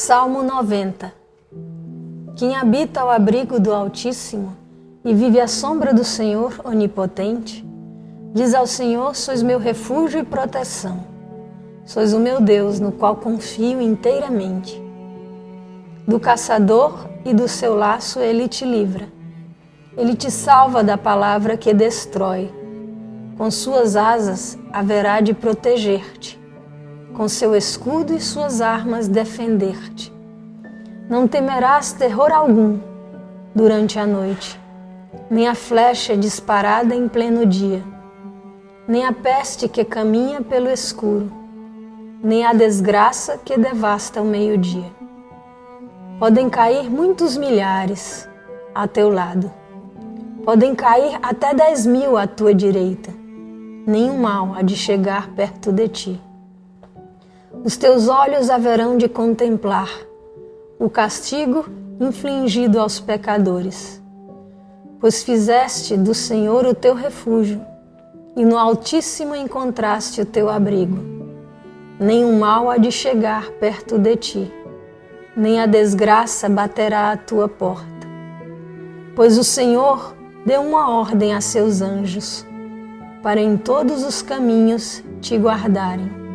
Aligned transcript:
Salmo 0.00 0.44
90 0.44 1.12
Quem 2.36 2.54
habita 2.54 3.00
ao 3.00 3.10
abrigo 3.10 3.58
do 3.58 3.74
Altíssimo 3.74 4.56
e 5.04 5.12
vive 5.12 5.40
à 5.40 5.48
sombra 5.48 5.92
do 5.92 6.04
Senhor 6.04 6.60
Onipotente, 6.62 7.66
diz 8.32 8.54
ao 8.54 8.64
Senhor: 8.64 9.16
Sois 9.16 9.42
meu 9.42 9.58
refúgio 9.58 10.20
e 10.20 10.24
proteção. 10.24 11.04
Sois 11.84 12.14
o 12.14 12.20
meu 12.20 12.40
Deus, 12.40 12.78
no 12.78 12.92
qual 12.92 13.16
confio 13.16 13.82
inteiramente. 13.82 14.80
Do 16.06 16.20
caçador 16.20 17.08
e 17.24 17.34
do 17.34 17.48
seu 17.48 17.74
laço 17.74 18.20
ele 18.20 18.46
te 18.46 18.64
livra. 18.64 19.08
Ele 19.96 20.14
te 20.14 20.30
salva 20.30 20.84
da 20.84 20.96
palavra 20.96 21.56
que 21.56 21.74
destrói. 21.74 22.54
Com 23.36 23.50
suas 23.50 23.96
asas 23.96 24.56
haverá 24.72 25.20
de 25.20 25.34
proteger-te 25.34 26.37
com 27.18 27.26
seu 27.26 27.56
escudo 27.56 28.14
e 28.14 28.20
suas 28.20 28.60
armas 28.60 29.08
defender-te. 29.08 30.12
Não 31.10 31.26
temerás 31.26 31.92
terror 31.92 32.30
algum 32.30 32.78
durante 33.52 33.98
a 33.98 34.06
noite, 34.06 34.56
nem 35.28 35.48
a 35.48 35.54
flecha 35.56 36.16
disparada 36.16 36.94
em 36.94 37.08
pleno 37.08 37.44
dia, 37.44 37.82
nem 38.86 39.04
a 39.04 39.12
peste 39.12 39.68
que 39.68 39.84
caminha 39.84 40.42
pelo 40.42 40.68
escuro, 40.68 41.28
nem 42.22 42.46
a 42.46 42.52
desgraça 42.52 43.36
que 43.36 43.58
devasta 43.58 44.22
o 44.22 44.24
meio-dia. 44.24 44.92
Podem 46.20 46.48
cair 46.48 46.88
muitos 46.88 47.36
milhares 47.36 48.28
a 48.72 48.86
teu 48.86 49.10
lado, 49.10 49.50
podem 50.44 50.72
cair 50.72 51.18
até 51.20 51.52
dez 51.52 51.84
mil 51.84 52.16
à 52.16 52.28
tua 52.28 52.54
direita, 52.54 53.12
nenhum 53.84 54.18
mal 54.18 54.54
há 54.54 54.62
de 54.62 54.76
chegar 54.76 55.30
perto 55.30 55.72
de 55.72 55.88
ti 55.88 56.27
os 57.64 57.76
teus 57.76 58.08
olhos 58.08 58.50
haverão 58.50 58.96
de 58.96 59.08
contemplar 59.08 59.90
o 60.78 60.88
castigo 60.88 61.66
infligido 62.00 62.78
aos 62.78 63.00
pecadores, 63.00 64.00
pois 65.00 65.24
fizeste 65.24 65.96
do 65.96 66.14
Senhor 66.14 66.64
o 66.64 66.74
teu 66.74 66.94
refúgio 66.94 67.60
e 68.36 68.44
no 68.44 68.56
Altíssimo 68.56 69.34
encontraste 69.34 70.20
o 70.20 70.26
teu 70.26 70.48
abrigo. 70.48 70.98
Nenhum 71.98 72.38
mal 72.38 72.70
há 72.70 72.76
de 72.76 72.92
chegar 72.92 73.50
perto 73.52 73.98
de 73.98 74.14
ti, 74.14 74.52
nem 75.36 75.60
a 75.60 75.66
desgraça 75.66 76.48
baterá 76.48 77.10
à 77.10 77.16
tua 77.16 77.48
porta. 77.48 78.06
Pois 79.16 79.36
o 79.36 79.42
Senhor 79.42 80.14
deu 80.46 80.62
uma 80.62 80.90
ordem 80.90 81.34
a 81.34 81.40
seus 81.40 81.82
anjos, 81.82 82.46
para 83.20 83.40
em 83.40 83.56
todos 83.56 84.04
os 84.04 84.22
caminhos 84.22 85.02
te 85.20 85.36
guardarem 85.36 86.27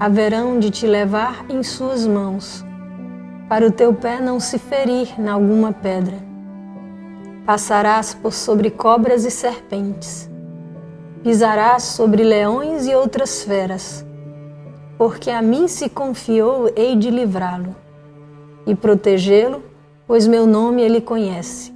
haverão 0.00 0.58
de 0.58 0.70
te 0.70 0.86
levar 0.86 1.44
em 1.50 1.62
suas 1.62 2.06
mãos, 2.06 2.64
para 3.50 3.66
o 3.66 3.70
teu 3.70 3.92
pé 3.92 4.18
não 4.18 4.40
se 4.40 4.58
ferir 4.58 5.08
em 5.20 5.28
alguma 5.28 5.74
pedra. 5.74 6.16
Passarás 7.44 8.14
por 8.14 8.32
sobre 8.32 8.70
cobras 8.70 9.26
e 9.26 9.30
serpentes, 9.30 10.30
pisarás 11.22 11.82
sobre 11.82 12.24
leões 12.24 12.86
e 12.86 12.94
outras 12.94 13.42
feras, 13.42 14.02
porque 14.96 15.28
a 15.30 15.42
mim 15.42 15.68
se 15.68 15.86
confiou, 15.90 16.70
hei 16.74 16.96
de 16.96 17.10
livrá-lo 17.10 17.76
e 18.66 18.74
protegê-lo, 18.74 19.62
pois 20.06 20.26
meu 20.26 20.46
nome 20.46 20.80
ele 20.80 21.02
conhece. 21.02 21.74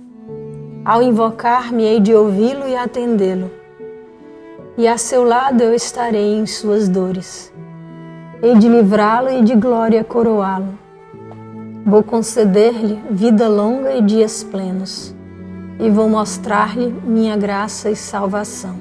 Ao 0.82 1.02
invocar-me, 1.02 1.82
hei 1.84 2.00
de 2.00 2.14
ouvi-lo 2.14 2.66
e 2.66 2.74
atendê-lo, 2.74 3.50
e 4.78 4.88
a 4.88 4.96
seu 4.96 5.24
lado 5.24 5.62
eu 5.62 5.74
estarei 5.74 6.36
em 6.36 6.46
suas 6.46 6.88
dores 6.88 7.52
hei 8.44 8.58
de 8.58 8.68
livrá-lo 8.68 9.30
e 9.30 9.42
de 9.42 9.54
glória 9.54 10.04
coroá-lo. 10.04 10.78
Vou 11.86 12.02
conceder-lhe 12.02 13.02
vida 13.10 13.48
longa 13.48 13.94
e 13.94 14.02
dias 14.02 14.44
plenos, 14.44 15.14
e 15.80 15.88
vou 15.88 16.10
mostrar-lhe 16.10 16.94
minha 17.06 17.38
graça 17.38 17.90
e 17.90 17.96
salvação. 17.96 18.76